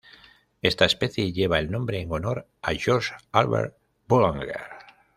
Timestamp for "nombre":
1.69-2.01